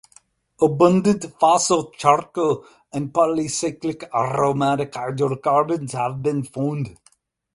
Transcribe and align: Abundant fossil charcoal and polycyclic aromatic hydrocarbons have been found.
Abundant 0.59 1.25
fossil 1.39 1.91
charcoal 1.91 2.65
and 2.91 3.13
polycyclic 3.13 4.09
aromatic 4.15 4.95
hydrocarbons 4.95 5.91
have 5.91 6.23
been 6.23 6.41
found. 6.41 6.97